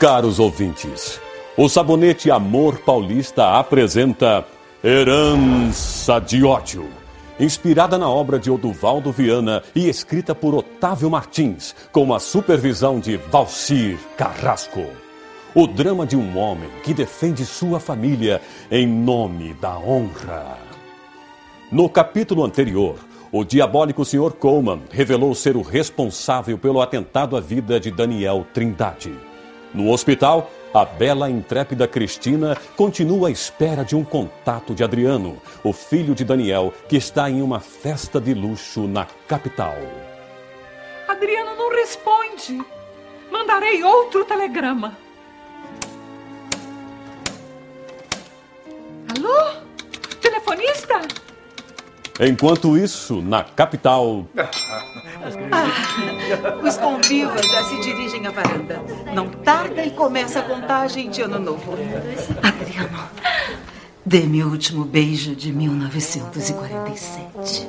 Caros 0.00 0.38
ouvintes, 0.38 1.20
o 1.58 1.68
sabonete 1.68 2.30
Amor 2.30 2.78
Paulista 2.78 3.58
apresenta 3.58 4.46
Herança 4.82 6.18
de 6.18 6.42
Ódio. 6.42 6.88
Inspirada 7.38 7.98
na 7.98 8.08
obra 8.08 8.38
de 8.38 8.50
Oduvaldo 8.50 9.12
Viana 9.12 9.62
e 9.74 9.90
escrita 9.90 10.34
por 10.34 10.54
Otávio 10.54 11.10
Martins, 11.10 11.76
com 11.92 12.14
a 12.14 12.18
supervisão 12.18 12.98
de 12.98 13.18
Valcir 13.18 13.98
Carrasco. 14.16 14.86
O 15.54 15.66
drama 15.66 16.06
de 16.06 16.16
um 16.16 16.38
homem 16.38 16.70
que 16.82 16.94
defende 16.94 17.44
sua 17.44 17.78
família 17.78 18.40
em 18.70 18.86
nome 18.86 19.52
da 19.52 19.78
honra. 19.78 20.56
No 21.70 21.90
capítulo 21.90 22.42
anterior, 22.42 22.96
o 23.30 23.44
diabólico 23.44 24.02
Sr. 24.06 24.32
Coleman 24.32 24.80
revelou 24.90 25.34
ser 25.34 25.58
o 25.58 25.62
responsável 25.62 26.56
pelo 26.56 26.80
atentado 26.80 27.36
à 27.36 27.40
vida 27.40 27.78
de 27.78 27.90
Daniel 27.90 28.46
Trindade. 28.54 29.28
No 29.72 29.90
hospital, 29.90 30.50
a 30.74 30.84
bela 30.84 31.30
intrépida 31.30 31.86
Cristina 31.86 32.56
continua 32.76 33.28
à 33.28 33.30
espera 33.30 33.84
de 33.84 33.94
um 33.94 34.04
contato 34.04 34.74
de 34.74 34.82
Adriano, 34.82 35.40
o 35.62 35.72
filho 35.72 36.14
de 36.14 36.24
Daniel, 36.24 36.72
que 36.88 36.96
está 36.96 37.30
em 37.30 37.40
uma 37.40 37.60
festa 37.60 38.20
de 38.20 38.34
luxo 38.34 38.88
na 38.88 39.06
capital. 39.28 39.76
Adriano 41.06 41.56
não 41.56 41.70
responde. 41.70 42.64
Mandarei 43.30 43.82
outro 43.84 44.24
telegrama. 44.24 44.96
Enquanto 52.20 52.76
isso, 52.76 53.22
na 53.22 53.42
capital. 53.42 54.26
Ah, 54.36 54.50
os 56.62 56.76
convivas 56.76 57.46
já 57.46 57.64
se 57.64 57.80
dirigem 57.80 58.26
à 58.26 58.30
varanda. 58.30 58.82
Não 59.14 59.30
tarda 59.30 59.82
e 59.82 59.90
começa 59.90 60.40
a 60.40 60.42
contagem 60.42 61.08
de 61.08 61.22
Ano 61.22 61.38
Novo. 61.38 61.72
Adriano, 62.42 63.08
dê-me 64.04 64.44
o 64.44 64.50
último 64.50 64.84
beijo 64.84 65.34
de 65.34 65.50
1947. 65.50 67.66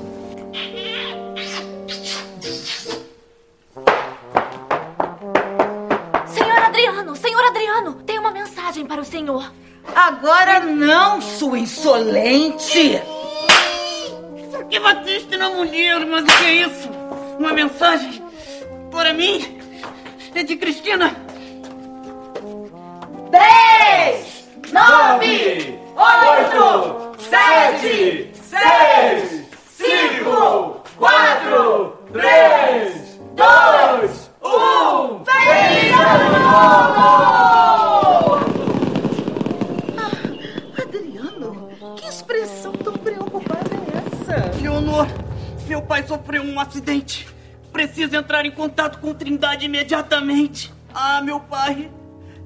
Senhor 6.27 6.57
Adriano, 6.57 7.15
senhor 7.15 7.45
Adriano, 7.45 7.93
tem 8.05 8.19
uma 8.19 8.31
mensagem 8.31 8.85
para 8.85 8.99
o 8.99 9.05
senhor. 9.05 9.49
Agora 9.95 10.59
não, 10.59 11.21
sua 11.21 11.57
insolente! 11.57 13.01
Que 14.71 14.79
batiste 14.79 15.35
na 15.35 15.49
mulher, 15.49 16.05
mas 16.05 16.23
o 16.23 16.27
que 16.27 16.45
é 16.45 16.53
isso? 16.53 16.89
Uma 17.37 17.51
mensagem 17.51 18.23
para 18.89 19.13
mim? 19.13 19.59
É 20.33 20.43
de 20.43 20.55
Cristina. 20.55 21.13
Dez, 23.29 24.47
nove, 24.71 25.77
oito, 25.93 27.17
sete, 27.19 28.31
seis, 28.33 29.45
cinco, 29.67 30.81
quatro, 30.97 31.97
três, 32.13 33.19
dois, 33.35 34.31
um. 34.41 35.21
Feliz 35.25 35.93
Ano 35.99 36.29
Novo! 37.33 37.59
Adriano, 40.81 41.69
que 41.97 42.07
expressão 42.07 42.71
tão 42.71 43.00
Leonor, 44.91 45.07
meu 45.67 45.81
pai 45.81 46.05
sofreu 46.05 46.43
um 46.43 46.59
acidente. 46.59 47.25
Preciso 47.71 48.13
entrar 48.13 48.45
em 48.45 48.51
contato 48.51 48.99
com 48.99 49.13
Trindade 49.13 49.65
imediatamente. 49.65 50.71
Ah, 50.93 51.21
meu 51.21 51.39
pai, 51.39 51.89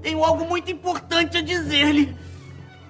tenho 0.04 0.24
algo 0.24 0.46
muito 0.46 0.72
importante 0.72 1.38
a 1.38 1.42
dizer-lhe. 1.42 2.16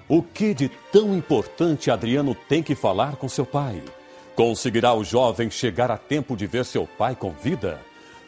O 0.06 0.22
que 0.22 0.52
de 0.52 0.68
tão 0.92 1.14
importante 1.16 1.90
Adriano 1.90 2.34
tem 2.34 2.62
que 2.62 2.74
falar 2.74 3.16
com 3.16 3.28
seu 3.28 3.46
pai? 3.46 3.82
Conseguirá 4.34 4.92
o 4.92 5.02
jovem 5.02 5.50
chegar 5.50 5.90
a 5.90 5.96
tempo 5.96 6.36
de 6.36 6.46
ver 6.46 6.66
seu 6.66 6.86
pai 6.86 7.16
com 7.16 7.30
vida? 7.30 7.80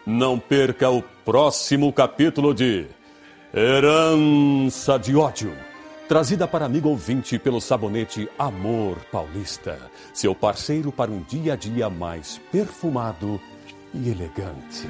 Não 0.06 0.38
perca 0.38 0.88
o 0.88 1.02
próximo 1.02 1.92
capítulo 1.92 2.54
de 2.54 2.86
Herança 3.54 4.98
de 4.98 5.14
Ódio. 5.14 5.67
Trazida 6.08 6.48
para 6.48 6.64
amigo 6.64 6.88
ouvinte 6.88 7.38
pelo 7.38 7.60
sabonete 7.60 8.30
Amor 8.38 8.96
Paulista, 9.12 9.78
seu 10.14 10.34
parceiro 10.34 10.90
para 10.90 11.10
um 11.10 11.20
dia 11.20 11.52
a 11.52 11.56
dia 11.56 11.90
mais 11.90 12.40
perfumado 12.50 13.38
e 13.92 14.08
elegante. 14.08 14.88